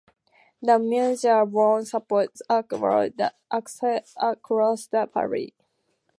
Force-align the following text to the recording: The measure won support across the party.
The 0.63 0.79
measure 0.79 1.45
won 1.45 1.85
support 1.85 2.35
across 2.49 3.09
the 4.87 5.07
party. 5.13 5.53